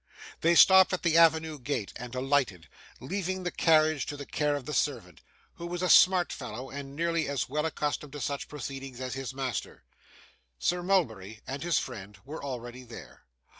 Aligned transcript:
They 0.39 0.55
stopped 0.55 0.93
at 0.93 1.03
the 1.03 1.15
avenue 1.15 1.59
gate 1.59 1.93
and 1.95 2.15
alighted, 2.15 2.67
leaving 2.99 3.43
the 3.43 3.51
carriage 3.51 4.07
to 4.07 4.17
the 4.17 4.25
care 4.25 4.55
of 4.55 4.65
the 4.65 4.73
servant, 4.73 5.21
who 5.57 5.67
was 5.67 5.83
a 5.83 5.89
smart 5.89 6.33
fellow, 6.33 6.71
and 6.71 6.95
nearly 6.95 7.27
as 7.29 7.47
well 7.47 7.67
accustomed 7.67 8.13
to 8.13 8.19
such 8.19 8.47
proceedings 8.47 8.99
as 8.99 9.13
his 9.13 9.31
master. 9.31 9.83
Sir 10.57 10.81
Mulberry 10.81 11.41
and 11.45 11.61
his 11.61 11.77
friend 11.77 12.17
were 12.25 12.43
already 12.43 12.81
there. 12.83 13.25